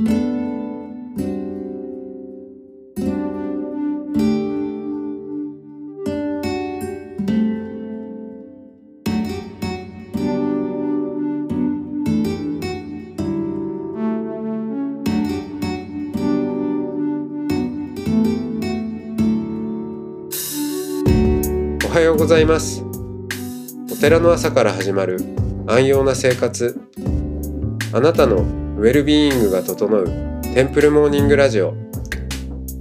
[0.00, 0.04] お
[21.94, 22.82] はようございます。
[23.92, 25.18] お寺の朝から始まる
[25.66, 26.80] 安養な生活。
[27.92, 30.06] あなたのウェルビーイングが整う
[30.42, 31.74] テンプルモーニングラジオ。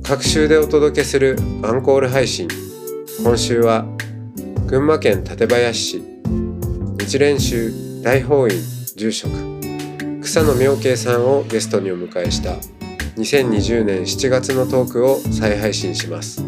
[0.01, 2.47] 各週でお届けするアンコール配信。
[3.23, 3.85] 今週は
[4.65, 6.03] 群馬県館林市。
[6.97, 8.55] 日蓮宗大法院
[8.95, 9.31] 住職。
[10.23, 12.53] 草野明慶さんをゲストにお迎えした
[13.17, 16.43] 2020年7月のトークを再配信します。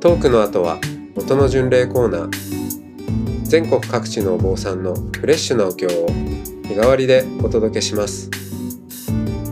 [0.00, 0.78] トークの後は
[1.16, 3.44] 音の巡礼コーナー。
[3.44, 6.23] 全国各地のお坊さんのフレッシュなお経を
[6.64, 8.30] 日替わりでお届けします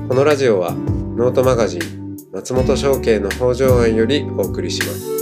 [0.08, 5.12] このラジオはノートマガジン松本商家の北条庵よりお送りします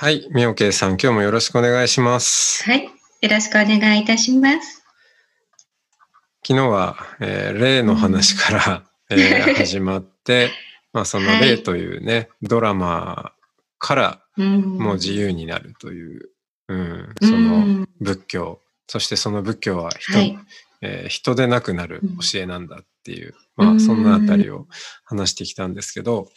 [0.00, 2.62] はい、みおけいさん、今日もよろしくお願いします。
[2.62, 2.84] はい。
[2.84, 4.77] よろしくお願いいたします。
[6.48, 10.50] 昨日は、えー霊の話から、 えー始まって、
[10.94, 11.50] まあ、そのはい。
[11.50, 13.32] 霊というね、ドラマ
[13.78, 14.78] からうん。
[14.78, 16.30] もう自由になるという、
[16.68, 20.38] うん、うそのん仏教、そしてその仏教は人,、はい。
[20.80, 23.66] えー人でなくなるうん教えなんだっていう、うん。
[23.66, 24.66] まあそんなあたりを
[25.04, 26.30] 話してきたんですけど、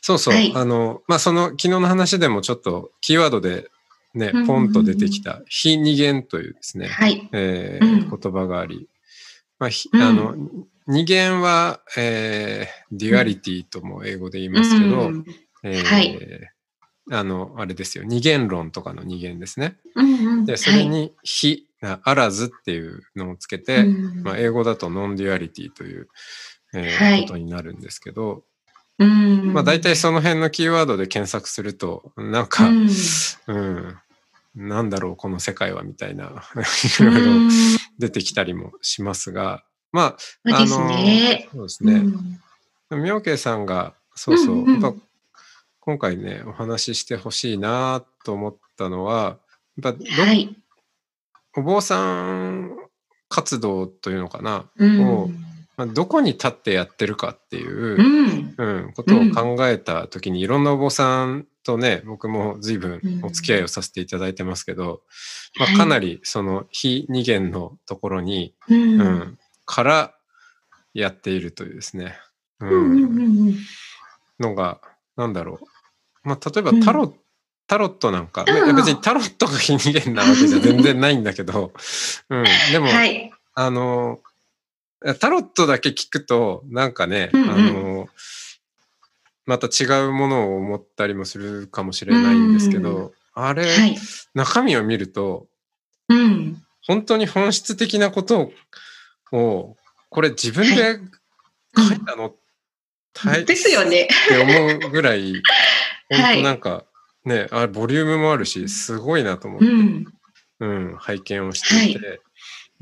[0.00, 0.52] そうそう、はい。
[0.56, 3.70] あの、まあその昨日の話でもちょっとキーワードで
[4.14, 7.28] ねうん、ポンと出てきた非二元というですね、はい。
[7.32, 8.20] えーうん。
[8.20, 8.88] 言葉があり、
[9.62, 10.02] まあひうん。
[10.02, 10.34] あの
[10.88, 15.24] 二元は、えー duality とも英語で言いますけど、うん。
[15.62, 16.18] えーはい
[17.10, 19.76] あの、あれですよ、二元論とかの二元ですね。
[19.96, 20.44] うんうん。
[20.44, 24.22] で、それに非、あらずっていうのをつけて、はいうん。
[24.22, 26.08] まあ、英語だと non-duality という、
[26.74, 27.22] えーはい。
[27.22, 28.42] ことになるんですけど、
[28.98, 29.52] うん。
[29.52, 32.88] まあ大体その辺のキーワードで検索すると、なんか、うん。
[33.46, 33.52] う
[34.64, 36.24] ん、なんだろう、この世界はみたいな、
[37.00, 37.50] いろいろうん
[38.02, 41.48] 出てきたりもしますが、まそうですね。
[41.52, 41.98] あの、そうですうね。
[42.00, 44.98] ん妙慶さんが、そうそう、うんうんやっぱ
[45.84, 49.38] 今回ね、お話ししてほしいなと思ったのは、
[49.82, 50.56] やっぱどはい。
[51.56, 52.76] お坊さん
[53.28, 55.28] 活動というのかな、うんを
[55.76, 58.54] まあ、どこに立ってやってるかっていうう、ん。
[58.58, 65.02] うんことを考えた時に、いろんなお坊さんとね、僕も随分お付き合いをさせていただいてますけど、
[65.58, 65.76] まあ、はい。
[65.76, 69.38] かなりその非二元のところに、ううんん。
[69.64, 70.14] から
[70.94, 72.16] やっているというですね、
[72.60, 72.72] ううん。
[72.72, 73.56] うんうん
[74.38, 74.80] のが、
[75.16, 76.28] なんだろう。
[76.28, 76.80] まあ、例えばうん。
[76.80, 77.16] タロット、
[77.68, 81.72] タロットなんか、別にタロットが非二元なわけじゃ全然ないんだけど、
[82.28, 83.32] うん、でも、はい。
[83.54, 84.20] あの、
[85.20, 87.50] タロットだけ聞くと、なんかね、うんうん。
[87.50, 88.08] あの、
[89.46, 93.96] また違うものを思ったりもするかもしれないんですけど、あれ、はい。
[94.34, 95.46] 中身を見ると、
[96.08, 96.62] うん。
[96.86, 98.52] 本当に本質的なこと
[99.32, 99.76] を、
[100.10, 100.98] これ自分で
[101.76, 102.34] 書いたの、
[103.14, 104.02] 大ですよね。
[104.02, 105.32] って思うぐらい、
[106.10, 106.84] はい本当なんか、
[107.24, 109.68] ね、あボリュームもあるし、すごいなと思って、う
[110.60, 110.96] うん、ん。
[110.96, 112.20] 拝見をしていて、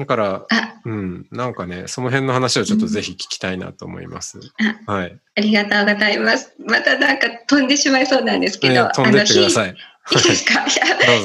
[0.00, 4.40] だから、あ、うん、なんかね、その辺の話をちょっとぜひ聞きたいなと思います。
[4.86, 5.18] はい。
[5.36, 6.54] ありがとうございます。
[6.66, 9.68] またなんか飛んでしまいそうなんですけど、えー飛んでってください。
[9.68, 10.64] いいですか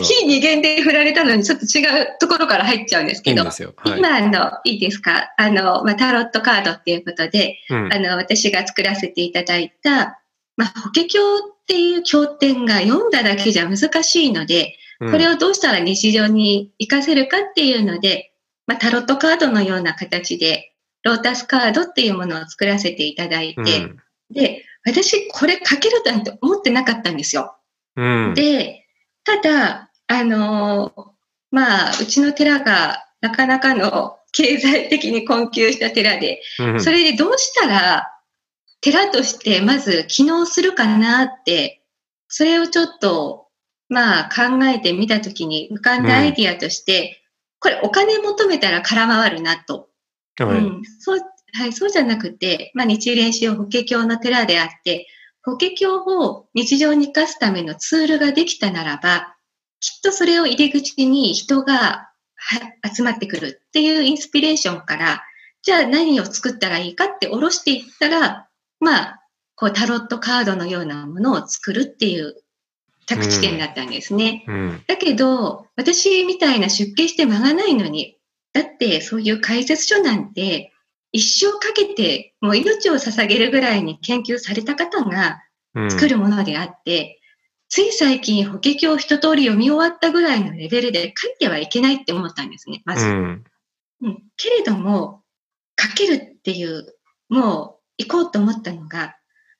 [0.03, 3.73] 非二元で振られたのにちょっと違うところから入っちゃうんですけどいいんで、すよ。
[3.77, 3.99] はい。
[3.99, 10.19] 今あの、いいですかあの、まあ、タロットカードっていうことで、うんあの、私が作らせていただいた、
[10.57, 18.31] まあ、法華経っていう経典が読んだだけじゃ難しいので、うんこれをどうしたら日常に活かせるかっていうので、
[18.67, 23.99] まあ、タロットカードのような形で、ロータスカードっていうものを作らせていただいて、うん
[24.31, 27.55] で、私これ書けるなんて思ってなかったんですよ。
[27.95, 28.33] うん。
[28.33, 28.85] で、
[29.23, 31.03] ただ、あのー
[31.51, 38.11] まあ、うちの寺がなかなかの経済的に困窮した寺で、うんそれでどうしたら
[38.81, 41.81] 寺としてまず機能するかなって、
[42.27, 43.47] それをちょっと、
[43.87, 47.23] まあ考えてみたときに浮かんだアイディアとして、
[47.65, 49.89] これお金求めたら空回るなと。
[50.37, 51.19] はいうん、そう、
[51.53, 55.07] はい、そうじゃなくて、まあ、日蓮宗法華経の寺であって、
[55.41, 59.35] 法華経を日常に生かすためのツールができたならば、
[59.79, 62.59] きっとそれを入り口に人がは
[62.95, 65.23] 集まってくるっていうインスピレーションから、
[65.63, 68.47] じゃあ何を作ったらいいかって下ろしていったら、
[68.79, 69.21] まあ、
[69.55, 72.35] こうタロットカードのようなものを作るっていう
[73.05, 74.43] 着地点だったんですね。
[74.47, 74.83] うん。
[74.87, 78.17] だけど、私みたいな出家して間がないのに、
[78.53, 80.71] だってそういう解説書なんて、
[81.11, 85.41] 一生かけて、もう命を捧げるぐらいに研究された方が
[85.75, 85.91] うん。
[85.91, 87.19] 作るものであって、
[87.67, 93.05] つい最近、法華経を一通り読み終わったぐらいのレベルで書いてはいけないって思ったんですね、まず。
[93.05, 93.43] うん。
[94.01, 95.23] うんけれども、
[95.79, 96.95] 書けるっていう、
[97.29, 99.17] もう行こうと思ったのが、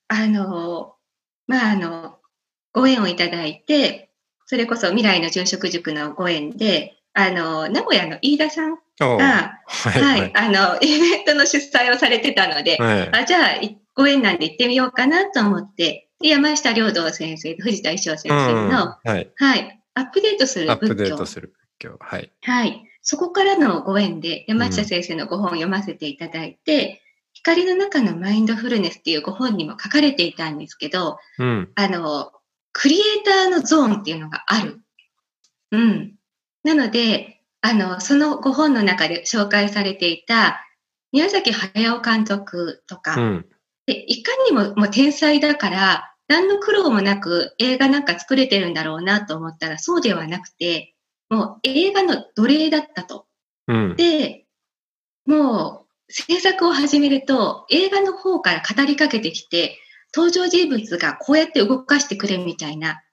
[0.07, 0.95] あの、
[1.47, 2.19] まあ、あの、
[2.75, 4.09] ご縁をいただいて、
[4.45, 10.01] それこそ未来の住職塾のご縁で、あの、名古屋の飯田さんが、はい。
[10.01, 10.31] は、はいい。
[10.35, 13.09] あの、イベントの主催をされてたので、はい。
[13.15, 19.31] あ、じゃあ、いご縁なんで行ってみようかなと思って、で山下良道先生と藤田一生先生の、はい。
[19.35, 21.53] はい、アップデートするアップデ仏教ートする。
[21.81, 21.97] 今日。
[22.01, 22.31] はい。
[22.41, 22.83] はい。
[23.01, 27.01] そこからのご縁で山下先生のご本を読ませていただいて、
[27.33, 31.71] 光の中のマインドフルネスっていうご本にも書かれていたんですけど、うん。
[31.75, 32.31] あの、
[32.77, 34.81] クリエイターのゾーンっていうのがある。
[35.71, 36.15] うん。
[36.65, 40.61] なので、あの、そのご本の中で紹介されていた
[41.13, 43.45] 宮崎駿監督とか、うん。
[43.87, 50.95] でいかにももう天才だから、何の苦労もなく映画なんか作れてるんだろうなと思ったらそうではなくて、
[51.29, 53.25] もう映画の奴隷だったと。
[53.69, 53.95] うん。
[53.95, 54.47] で、
[55.25, 59.79] もう制作を始めると映画の方から語りかけてきて、
[60.15, 63.03] 登場人物がこうやって動かしてくれみたいな。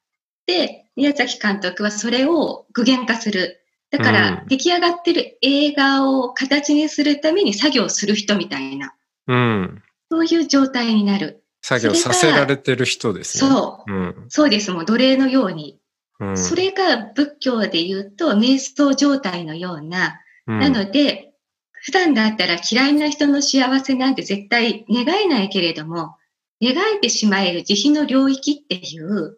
[0.46, 3.58] で、宮崎監督はそれを具現化する。
[3.90, 8.94] だからうん出来上がってる映画を形にするために作業する人みたいな、
[9.26, 9.82] うん。
[10.10, 11.43] そういう状態になる。
[11.60, 13.50] 作業させられてる人ですね。
[13.50, 13.93] そう。
[13.93, 14.25] うん。
[14.28, 14.70] そうです。
[14.72, 15.78] もう奴隷のように。
[16.20, 16.38] うん。
[16.38, 20.20] それが仏教で言うと瞑想状態のような。
[20.46, 21.34] うん、なので、
[21.72, 26.16] 普段だったら嫌いな人の幸せなんて絶対願えないけれども、
[26.62, 29.37] 願えてしまえる慈悲の領域っていう、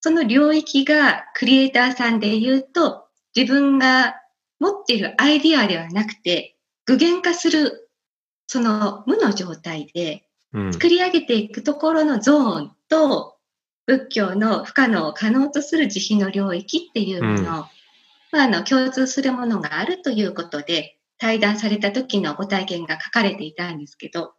[0.00, 3.04] その領域がクリエイターさんで言うと、
[3.34, 4.14] 自分が
[4.60, 6.56] 持っているアイディアではなくて、
[6.86, 7.90] 具現化する、
[8.46, 13.36] その無の状態で、うん、作り上げていくところのゾーンと、
[13.86, 17.44] 仏教の不可能を可能とする慈悲の領域っていうもの、うん。
[17.44, 17.66] ま
[18.34, 24.34] あ、あの共通するものがあるということで、対談された時のご体験が書かれていたんですけど、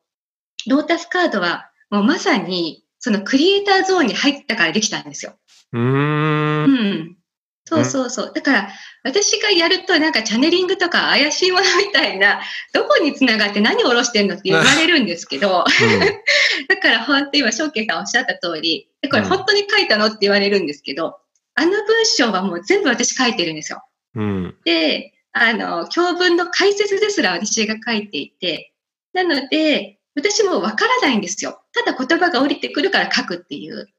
[0.68, 5.34] ロータスカードはもうまさにそのクリエイターゾーンに入ったからできたんですよ。
[5.74, 5.80] うー。
[5.80, 6.74] うん
[7.12, 7.18] ん。
[7.66, 8.32] そうそうそう。
[8.34, 8.70] だから、
[9.04, 12.42] 私がやるとなんかチャネリングとか怪しいものみたいな、
[12.74, 15.66] どこにつながって何を下ろしてんのって言われるんですけど、
[16.68, 21.18] だから本当今、翔慶さんおっしゃった通り、え、これ本当に書いたのって言われるんですけど、
[21.54, 23.84] あの文章はもう全部私書いてるんですよ。
[24.16, 24.56] うん。
[24.66, 28.74] で、あの、教文の解説ですら私が書いていて、
[29.14, 31.62] なので、私もわからないんですよ。
[31.74, 33.90] ただ言葉が降りてくるから書くっていう。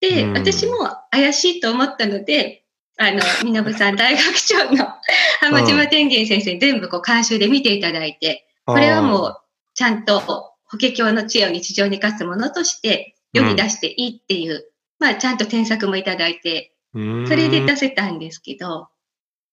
[0.00, 0.74] で、うん私も
[1.10, 2.64] 怪しいと思ったので、
[2.98, 4.86] あの、みなぶさん大学長の
[5.40, 9.36] 浜島天元先生に全部こう監修で見ていただいて、これはもう
[9.74, 18.88] ちゃんと法華経の知恵を日常に生かすものとして世に出していいっていう、まあちゃんと添削もいただいて、うん、それで出せたんですけど、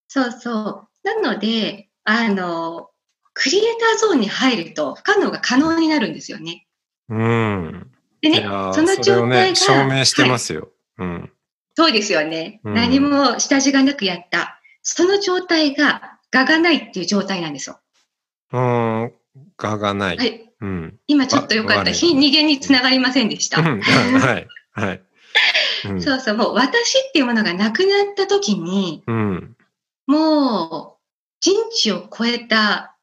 [0.08, 0.88] そうそう。
[1.04, 2.90] なので、あの、
[3.42, 6.68] クリエイターゾーンに入ると不可能が可能になるんですよね。
[7.08, 7.90] うん。
[8.22, 10.70] でね、その状態が、証明してまはいすよ。
[10.98, 11.32] うん。
[11.74, 12.60] そうですよね。
[12.66, 14.60] うん何も下地がなくやった。
[14.82, 17.80] その状態が、我がないっていう状態なんですよ。
[18.52, 19.14] うん。
[19.58, 20.18] ががない。
[20.18, 20.54] はい。
[20.60, 21.00] うん。
[21.08, 21.92] 今ちょっとよかった。
[21.92, 23.62] わ非二元につながりませんでした。
[23.62, 24.48] うんはい。
[24.72, 25.02] はい。
[25.86, 26.02] うん。
[26.04, 29.56] そうそう、もう私っていうものがなくなった時に、うん。
[30.08, 31.00] もう
[31.40, 32.98] 人知を超えた、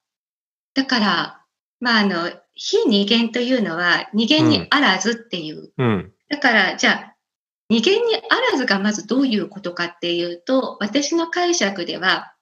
[0.77, 1.41] だから、
[1.81, 5.73] まあ、あの、非二元というのは二元にあらずっていう。
[5.77, 6.13] うん。
[6.29, 7.17] だから、じゃあ、
[7.69, 12.35] 二元にあらずがまずどういうことかっていうと、私の解釈では、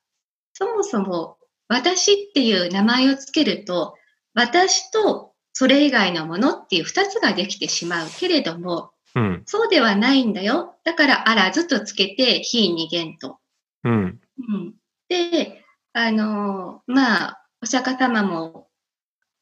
[0.53, 1.38] そもそも
[1.69, 3.95] 私っていう名前をつけると、
[4.35, 9.43] 私とそれ以外のものっていう二つができてしまうけれども、うん。
[9.47, 10.75] そうではないんだよ。
[10.85, 13.38] だから、あらずとつけて、非二元と。
[13.85, 14.21] うん。
[14.49, 14.75] うん、
[15.09, 18.68] で、あの、まあ、お釈迦様も、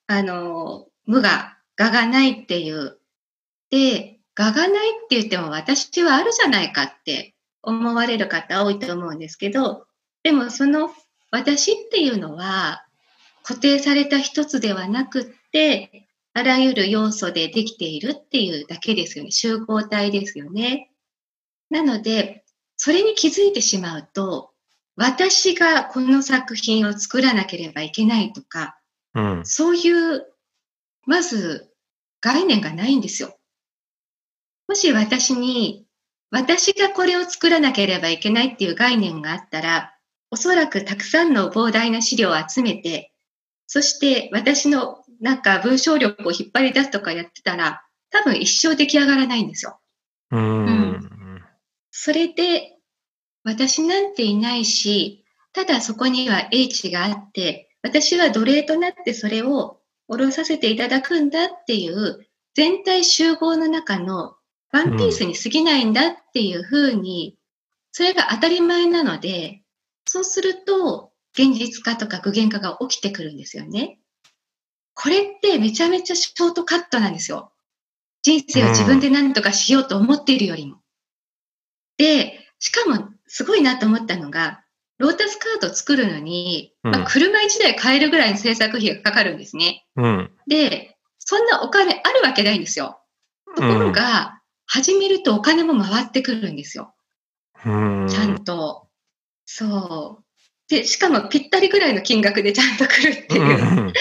[0.06, 3.00] あの、無が、我がないっていう。
[3.68, 9.88] で、我がないって言っても私はあるじゃないかって思われる方多いと思うんですけど、
[10.22, 10.92] でもその
[11.32, 12.86] 私っていうのは
[13.42, 19.32] 固定された一つではなくって、あらゆる要素でできているっていうだけですよね。
[19.32, 20.92] 集合体ですよね。
[21.70, 22.44] なので、
[22.76, 24.51] それに気づいてしまうと、
[24.96, 28.78] 私がこの作品を作らなければいけないとか、
[29.14, 29.46] うん。
[29.46, 30.26] そういう、
[31.06, 31.70] まず、
[32.20, 33.36] 概念がないんですよ。
[34.68, 35.86] もし私に、
[36.30, 39.94] 私がこれを作らなければいけないっていう概念があったら、
[40.30, 43.12] おそらくたくさんの膨大な資料を集めて、
[43.66, 49.78] そして私のなんか文章力を引っ張り出すとかやってたら、多分一生出来上がらないんですよ。
[50.30, 51.42] うん。
[51.90, 52.78] それで、
[53.44, 64.36] 私なんていないし、ただそこには英知があって、私は奴隷となってそれを下ろさせていただくんだっていう全体集合の中の
[64.72, 67.36] ワンピースに過ぎないんだっていうふうに、
[67.90, 69.62] それが当たり前なので、
[70.06, 73.98] そうすると現実化とか具現化が起きてくるんですよね。
[74.94, 77.52] これってめちゃめちゃショートカットなんですよ。
[78.22, 80.76] 人生を自分で何とかしようと思っているよりも。
[81.96, 84.62] で、しかもすごいなと思ったのが、
[84.98, 89.86] ロータスカートを作るのに、うんまあ、車1台買えるぐらいの制作費がかかるんですね。
[89.96, 90.30] うん。
[90.46, 93.00] で、そんなお金あるわけないんですよ。
[93.56, 96.94] ところが、始めるとお金も回ってくるんですよ。
[97.64, 98.06] うん。
[98.06, 98.88] ちゃんと。
[99.46, 100.24] そう。
[100.68, 103.42] で、しかもぴったりぐらいの金額でちゃんと来るっていう。
[103.42, 103.92] うん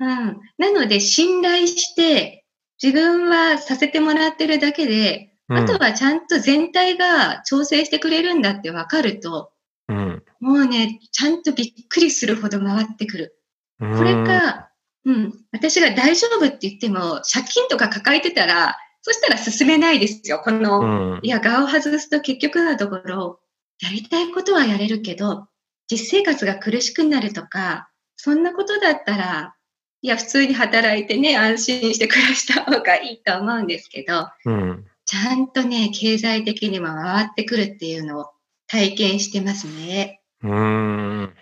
[0.00, 0.40] うん。
[0.56, 2.46] なので、信頼して、
[2.82, 9.50] 自分はさせてもらってるだけで、あとはちゃんと全体が調整してくれるんだって分かると、
[9.88, 10.22] うん。
[10.40, 13.38] もうね、ちゃんとびっくりするほど回ってくる。
[13.80, 13.96] うん。
[13.98, 14.70] これが、
[15.04, 20.40] うん、私が大丈夫って言っても、借金とか抱えてたら、そしたら進めないですよ。
[20.42, 23.40] この、うんいや、側を外すと結局のところ、
[23.82, 25.46] やりたいことはやれるけど、
[25.90, 29.54] 実生活が苦しくなるとか、そんなことだったら、
[30.00, 34.86] いや、普通に働いてね、安心して暮らした方がいいと思うんですけど、うん。
[35.06, 38.26] ちゃんとね、経済的にも回ってくるっていうのを
[38.66, 40.20] 体験してますね。
[40.42, 41.34] うん。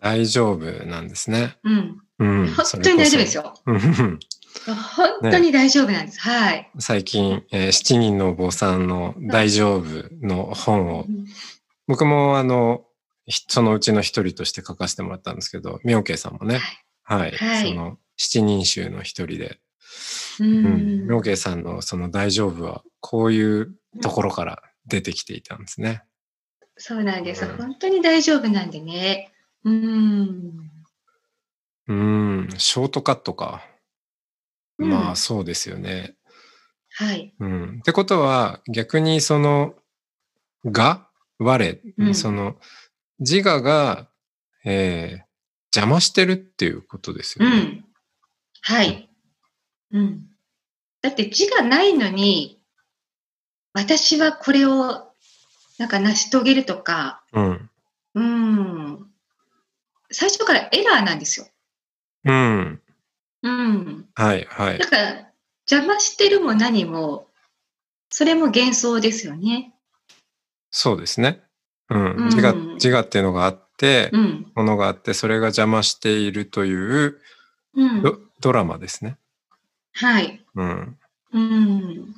[0.00, 1.56] 大丈夫なんですね。
[1.64, 1.98] うん。
[2.18, 2.46] うん。
[2.48, 3.54] 本当に大丈夫ですよ。
[4.66, 6.20] 本当に大丈夫なんです。
[6.20, 6.70] はい。
[6.78, 9.84] 最近、えー、7人のお坊さんの大丈夫
[10.20, 11.06] の本を、
[11.86, 12.84] 僕もあの、
[13.26, 16.60] ひそのうちの一人として書かせてもらったんですけど、妙慶さんもね、
[17.02, 19.58] はい、はいその七人衆の一人で、
[20.40, 20.46] うう
[21.18, 26.02] ん、慶さんのその大丈夫は、こういうところから出てきていたんですね。
[26.76, 27.44] そうなんです。
[27.44, 29.30] うん本当に大丈夫なんでね。
[29.64, 30.70] うん。
[31.88, 33.64] うん、ショートカットか。
[34.78, 36.14] うんまあそうですよね。
[36.94, 37.34] はい。
[37.38, 37.78] うん。
[37.80, 39.74] ってことは、逆にその、
[40.64, 41.08] が、
[41.38, 42.56] 我、うんその、
[43.18, 44.08] 自我が、
[44.64, 45.32] えー
[45.74, 47.56] 邪魔してるっていうことですよね。
[47.56, 47.84] うん。
[48.60, 49.08] はい。
[49.92, 50.26] うん。
[51.02, 52.60] だって字がないのに、
[53.74, 55.12] 私はこれを
[55.78, 57.70] なんか成し遂げるとか、うん。
[58.14, 59.06] うん。
[60.10, 61.46] 最初からエラーなんですよ。
[62.24, 62.80] うん。
[63.42, 64.08] うん。
[64.14, 64.86] はい、はいだ。
[64.86, 65.26] から、
[65.70, 67.26] 邪魔してるも何も、
[68.10, 69.74] それも幻想ですよね。
[70.70, 71.42] そうですね。
[71.88, 72.12] うん。
[72.12, 74.52] うん自我、自我っていうのがあって、うん。
[74.54, 77.20] ものがあって、それが邪魔しているという
[77.74, 78.02] うん。
[78.02, 79.16] ドドラマですね。
[79.94, 80.44] はい。
[80.54, 80.98] うん。
[81.32, 82.14] うん。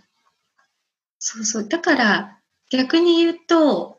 [1.19, 1.69] そうそう。
[1.69, 2.38] だから、
[2.71, 3.99] 逆に言うと、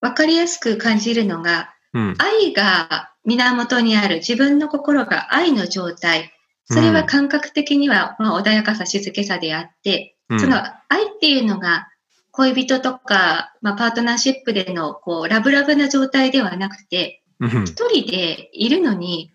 [0.00, 2.14] わかりやすく感じるのが、うん。
[2.18, 6.32] 愛が源にある自分の心が愛の状態。
[6.66, 10.56] それは感覚的には、まあ、穏やかさ、静けさであって、うんその
[10.88, 11.88] 愛っていうのが
[12.30, 17.64] 恋人とか、まあ、パートナーシップでのこうラブラブな状態ではなくて、うん。
[17.64, 19.33] 一人でいるのに、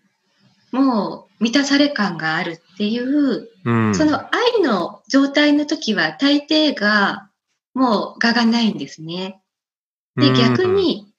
[0.72, 3.94] もう満たされ感があるっていう、うん。
[3.94, 7.30] その愛の状態の時は大抵が
[7.74, 9.40] もう我がないんですね。
[10.16, 11.12] で、逆に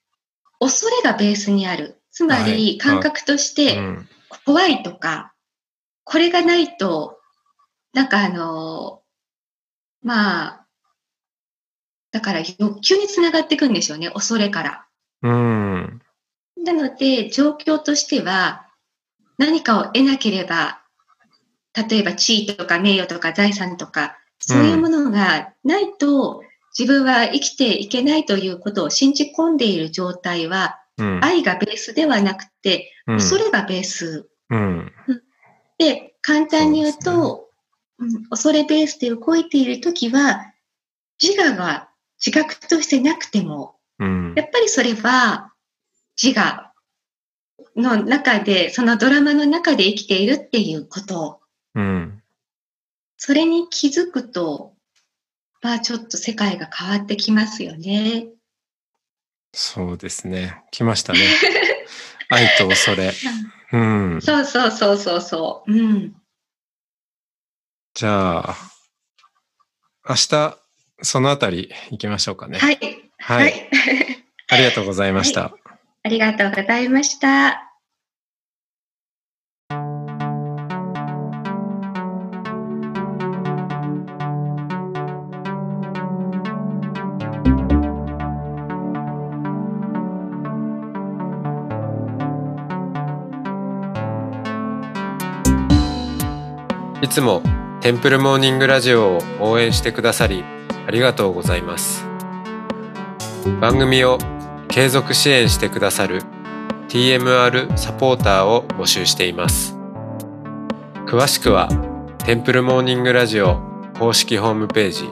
[0.60, 1.98] 恐れがベースにある。
[2.12, 4.08] つまはいり感覚としうてん、
[4.46, 5.34] 怖いとか、
[6.04, 7.20] これがないと、
[7.94, 9.02] なんかあの、
[10.04, 10.66] まあ、
[12.12, 14.86] だから欲求につながっていくんですよね、恐れから。
[15.24, 16.02] うん。
[16.58, 18.68] なので、状況としては、
[19.42, 20.82] 何かを得なければ、
[21.74, 26.44] 例えば地位とか名誉とか財産とか、そういうものがないと、
[26.78, 31.20] 自分は生きていけないということを信じ込んでいる状態は、うん。
[31.24, 34.30] 愛がベースではなくて、うん恐れがベース。
[34.52, 34.92] うん。
[35.80, 37.50] で、簡単に言うと、
[37.98, 40.54] うん恐れベースで動いているときは、
[41.20, 41.90] 自我が
[42.24, 45.52] 自覚としてなくても、うんやっぱりそれは
[46.22, 46.71] 自我
[47.76, 51.40] の中で、そのドラマの中で生きているっていうこと。
[51.76, 52.22] うん。
[53.18, 54.74] それに気づくと、
[55.62, 58.28] まあちょっと世界が変わってきますよね。
[59.54, 60.64] そうですね。
[60.72, 61.20] 来ましたね。
[62.30, 63.14] 愛と恐れ。
[63.74, 64.22] うん。
[64.22, 65.72] そうそうそうそうそう。
[65.72, 66.16] うん。
[67.94, 68.56] じゃあ、
[70.08, 70.58] 明日、
[71.02, 72.58] そのあたり行きましょうかね。
[72.60, 72.80] はい。
[73.18, 73.54] ははいい。
[74.50, 75.54] ありがとうございました。
[76.04, 77.72] ありがとうございました。
[97.02, 97.42] いつも
[97.82, 100.44] テンプルモーニングラジオを応援してくださり
[100.88, 102.06] ありがとうございます
[103.60, 104.20] 番組を
[104.72, 106.22] 継続支援してくださる
[106.88, 109.76] TMR サポーターを募集しています
[111.06, 111.68] 詳しくは
[112.26, 113.60] テンプルモーニングラジオ
[114.00, 115.10] 公式ホームページ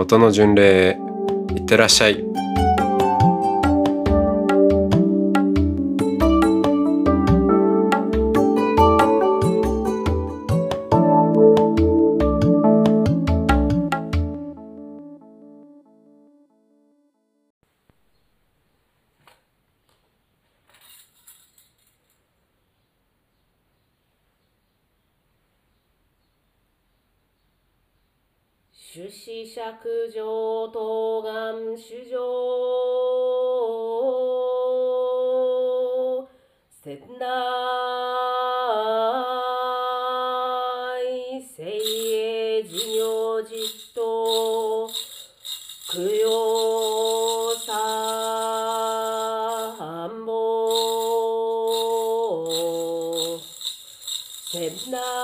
[0.00, 0.98] 音の巡礼へ
[1.54, 2.24] いってらっしゃい。
[29.30, 30.26] 朱子釈上
[30.72, 32.18] 東願主上
[36.68, 37.30] 仙台
[41.40, 44.90] 聖営事業実と
[45.92, 46.26] 供養
[47.64, 47.70] 三
[50.26, 50.32] 宝
[54.50, 55.19] 仙台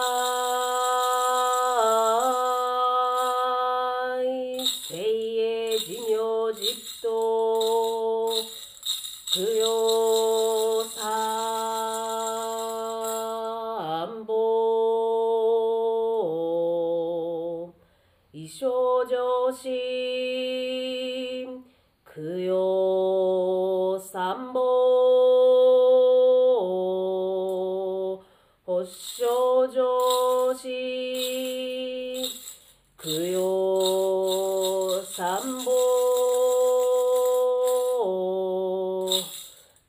[35.16, 35.70] 三宝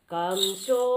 [0.10, 0.97] 鑑賞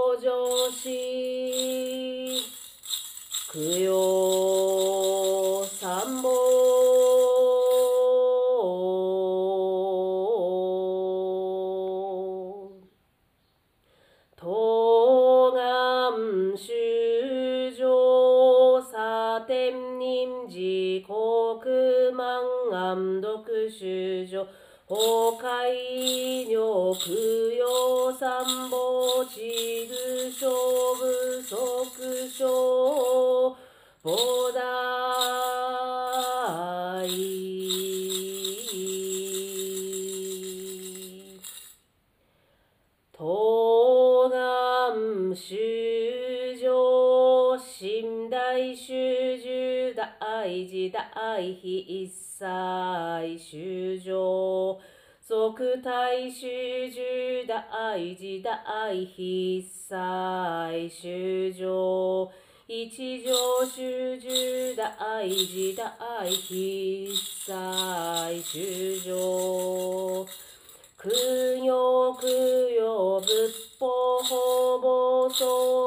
[50.41, 51.05] 大事大
[51.37, 52.17] 悲一切
[53.37, 54.09] 修上
[55.21, 55.29] 即
[55.83, 56.47] 大修
[56.89, 59.69] 十大事大悲一切
[60.89, 62.33] 修上
[62.65, 63.05] 一条
[63.67, 64.89] 修十大
[65.27, 67.53] 事大悲一切
[68.41, 68.57] 修
[68.97, 69.13] 上
[70.97, 71.69] 供養
[72.19, 73.27] 供養仏
[73.77, 73.85] 法
[74.23, 74.29] 法
[74.81, 75.39] 法僧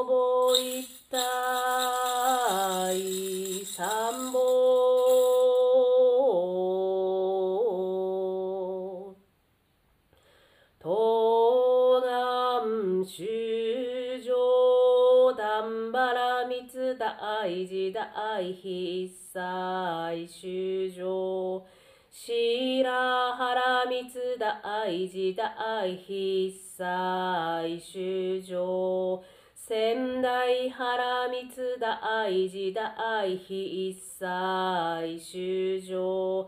[0.07, 0.11] 法
[0.57, 1.15] 一体
[3.65, 4.24] 三
[13.05, 13.23] 修
[14.19, 14.33] 上
[15.35, 16.63] 段原密
[16.97, 21.61] 大大事大必災修正
[22.11, 29.21] 白原密大事大必災修正
[29.53, 31.47] 仙台原密
[31.79, 36.47] 大事大必災修正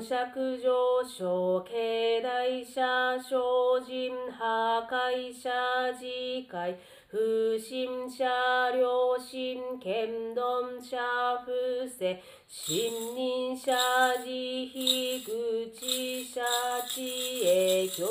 [0.00, 0.14] 尺
[0.60, 6.78] 上昇境内者精進破壊者自戒
[7.10, 8.24] 不信者
[8.70, 10.96] 良心剣丼者
[11.44, 11.50] 不
[11.98, 13.72] 正信任者
[14.18, 16.42] 慈悲愚痴者
[16.86, 18.04] 知恵教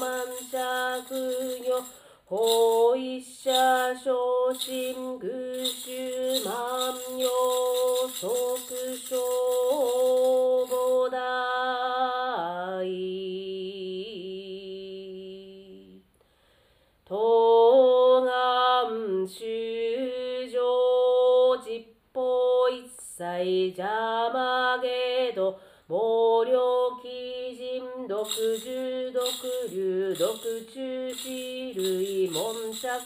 [0.00, 1.14] 満者苦
[1.62, 1.84] 行
[2.26, 3.50] 法一者
[3.94, 7.28] 昇進愚衆万葉
[8.66, 9.16] 即小
[10.66, 11.33] 菩提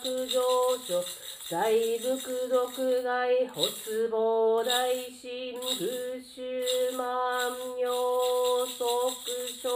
[0.08, 0.40] 門着上
[0.86, 1.04] 昇
[1.50, 4.88] 大仏毒害発膨大
[5.20, 9.68] 神愚衆万葉即小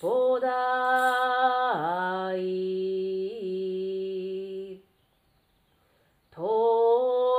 [0.00, 0.46] 菩提
[6.34, 6.40] 東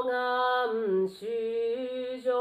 [0.09, 2.31] 岸修上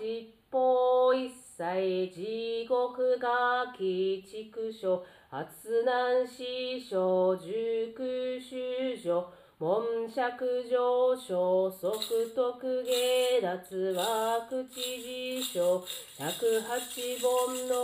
[0.00, 6.42] 実法一切地獄が鬼畜所発難死
[6.80, 9.24] 傷熟修上
[9.60, 15.80] 門尺上昇即徳下脱は口自称
[16.18, 16.80] 百八
[17.22, 17.76] 本の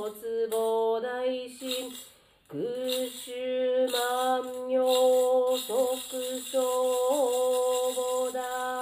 [0.00, 1.90] 発膨大神
[2.46, 2.60] 空
[3.10, 8.81] 襲万葉即小菩提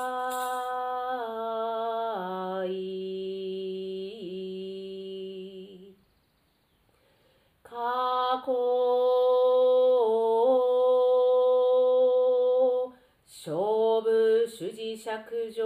[15.01, 15.65] 釈上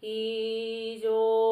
[0.00, 1.45] 以上。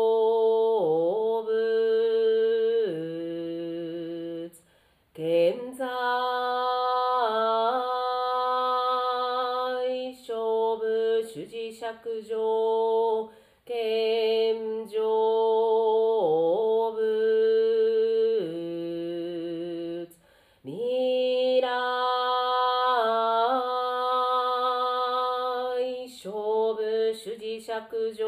[27.90, 28.24] 主事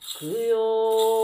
[0.00, 1.23] 釈上供